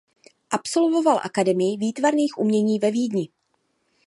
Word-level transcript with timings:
Absolvoval 0.49 1.21
Akademii 1.23 1.77
výtvarných 1.77 2.37
umění 2.37 2.79
ve 2.79 2.91
Vídni. 2.91 3.29